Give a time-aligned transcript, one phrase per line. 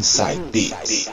[0.00, 1.10] Inside Beats.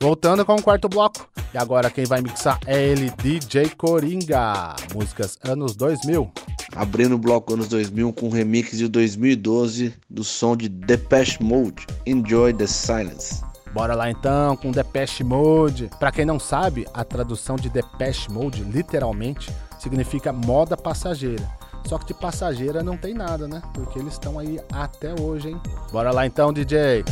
[0.00, 1.28] Voltando com o quarto bloco.
[1.52, 4.74] E agora quem vai mixar é ele, DJ Coringa.
[4.94, 6.32] Músicas anos 2000.
[6.74, 11.86] Abrindo o bloco anos 2000 com um remix de 2012 do som de Depeche Mode,
[12.06, 13.42] Enjoy the Silence.
[13.74, 15.90] Bora lá então com Depeche Mode.
[16.00, 21.46] Para quem não sabe, a tradução de Depeche Mode literalmente significa moda passageira.
[21.86, 23.62] Só que de passageira não tem nada, né?
[23.72, 25.60] Porque eles estão aí até hoje, hein?
[25.92, 27.04] Bora lá então, DJ.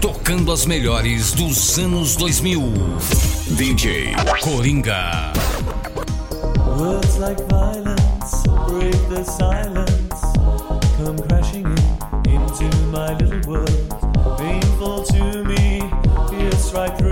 [0.00, 2.62] Tocando as melhores dos anos 2000.
[3.56, 5.32] DJ Coringa.
[6.78, 7.96] Words like violence
[8.68, 10.20] break the silence.
[10.98, 11.66] Come crashing
[12.26, 13.85] in into my little world.
[16.76, 17.05] Right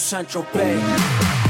[0.00, 1.49] Central Bay.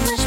[0.00, 0.21] much.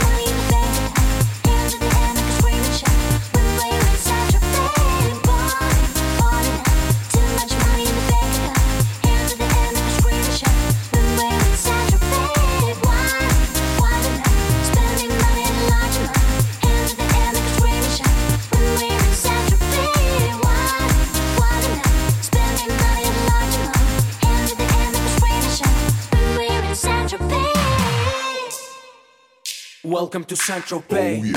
[29.85, 31.31] Welcome to Central oh, Bay.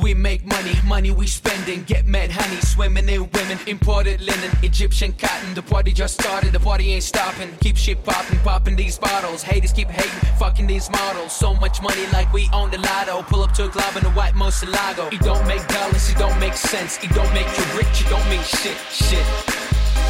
[0.00, 1.82] We make money, money we spending.
[1.82, 3.58] Get mad honey, swimming in women.
[3.66, 5.54] Imported linen, Egyptian cotton.
[5.54, 7.50] The party just started, the party ain't stopping.
[7.60, 9.42] Keep shit popping, popping these bottles.
[9.42, 11.32] Haters keep hating, fucking these models.
[11.32, 13.22] So much money like we own the lotto.
[13.22, 15.12] Pull up to a club in a white Moselago.
[15.12, 17.02] It don't make dollars, it don't make sense.
[17.02, 19.65] It don't make you rich, it don't mean shit, shit.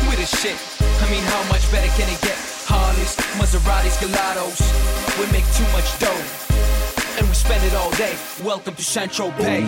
[0.09, 0.57] We the shit.
[0.81, 2.39] I mean, how much better can it get?
[2.67, 4.61] Harleys, Maseratis, Gelatos.
[5.19, 6.23] We make too much dough,
[7.19, 8.15] and we spend it all day.
[8.43, 9.67] Welcome to Central Bay.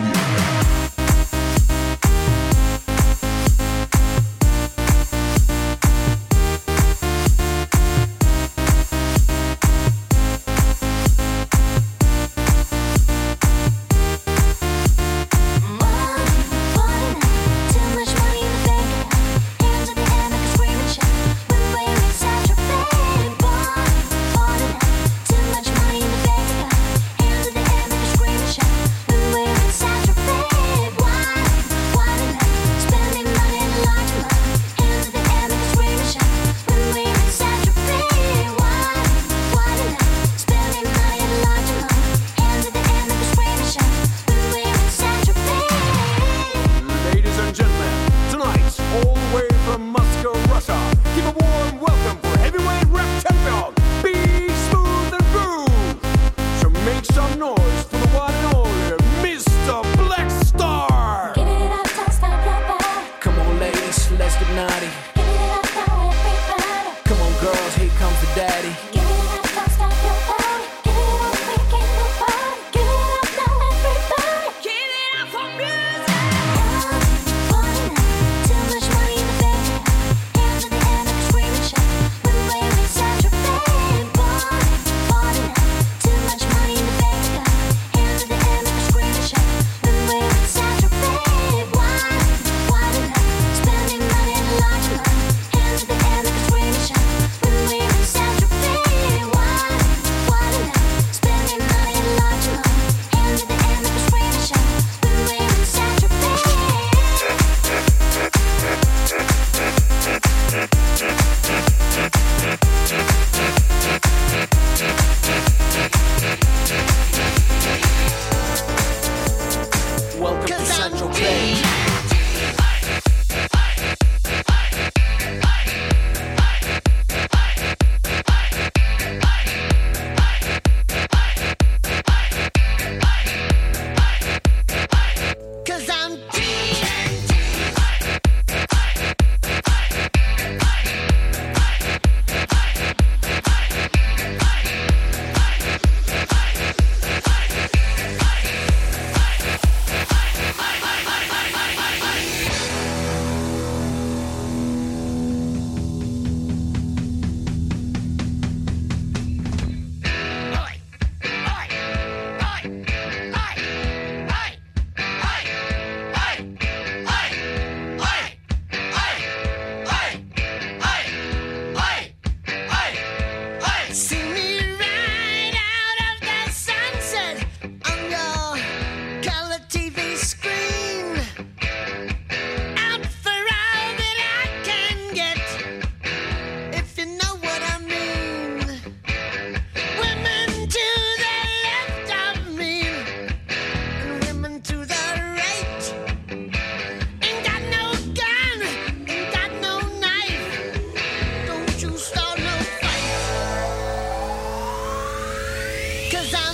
[206.10, 206.47] Cause I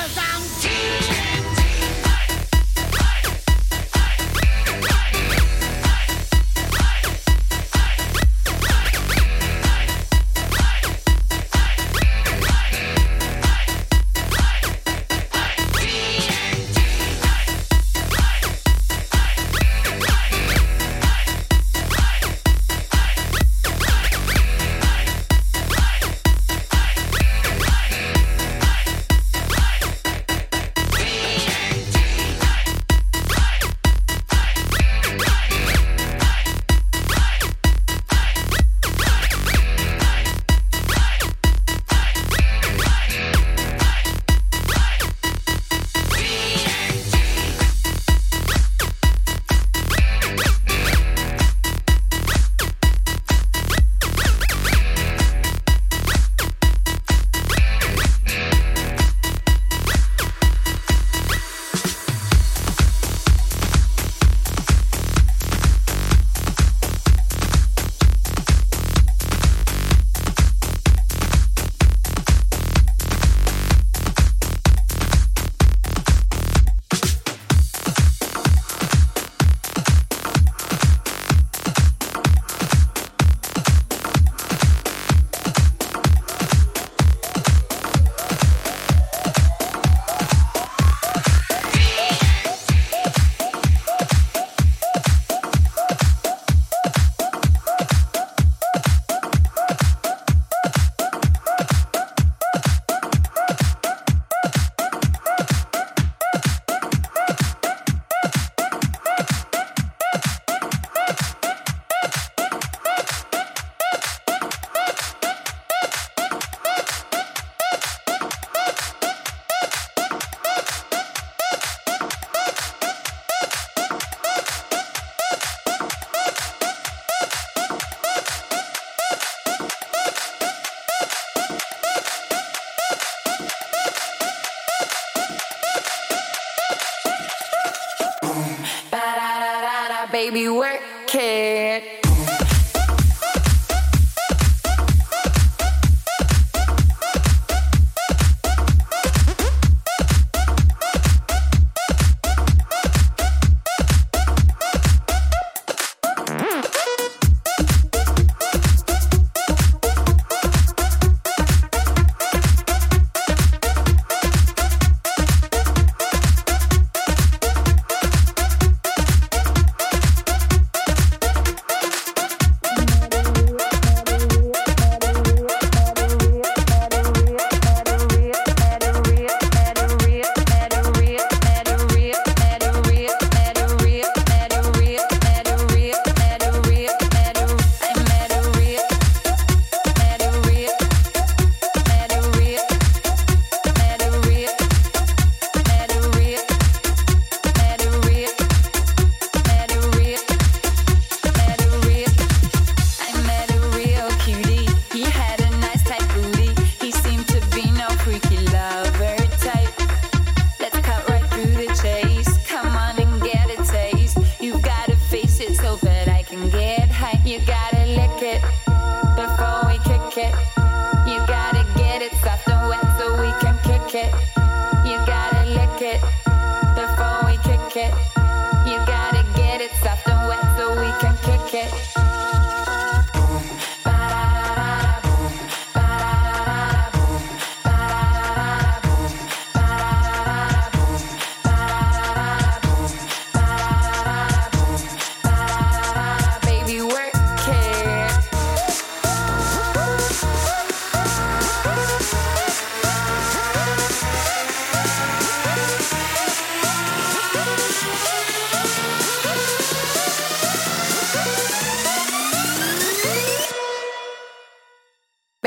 [0.00, 1.19] Cause I'm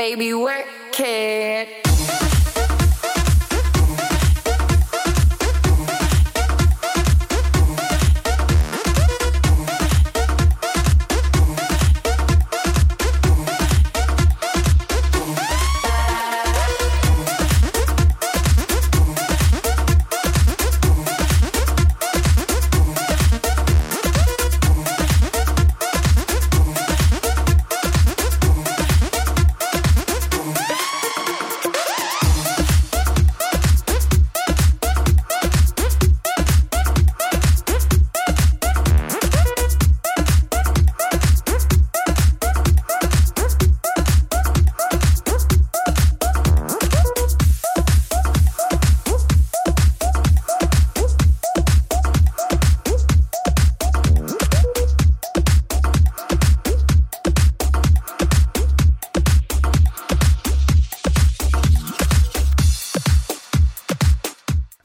[0.04, 1.83] Baby, work it.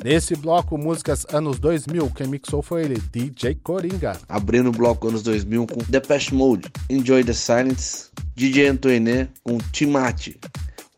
[0.09, 4.17] Nesse bloco, músicas anos 2000, quem mixou foi ele, DJ Coringa.
[4.27, 10.39] Abrindo o bloco anos 2000 com Depeche Mode, Enjoy the Silence, DJ Antoine com Timati,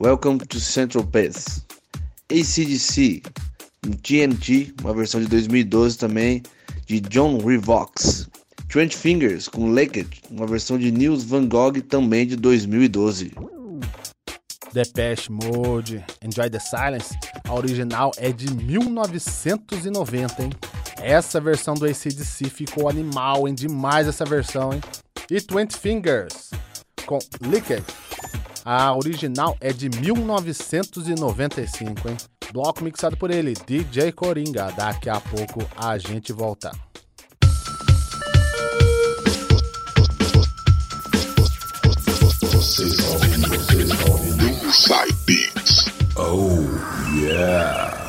[0.02, 1.68] Welcome to Central Pass,
[2.32, 3.22] ACDC,
[3.86, 6.42] um TNT, uma versão de 2012 também,
[6.86, 8.30] de John Revox,
[8.70, 13.34] Trent Fingers com Naked, uma versão de Nils Van Gogh também de 2012.
[14.72, 17.14] Depeche Mode, Enjoy the Silence,
[17.52, 20.52] a original é de 1990, hein?
[21.02, 23.54] Essa versão do ACDC ficou animal, hein?
[23.54, 24.80] Demais essa versão, hein?
[25.30, 26.52] E Twenty Fingers,
[27.06, 27.84] com Liquid,
[28.64, 32.16] a original é de 1995, hein?
[32.54, 34.72] Bloco mixado por ele, DJ Coringa.
[34.72, 36.72] Daqui a pouco a gente volta.
[44.72, 45.91] Side Beats.
[46.24, 46.62] Oh,
[47.16, 48.01] yeah.